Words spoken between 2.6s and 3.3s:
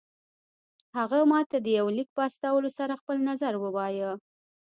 سره خپل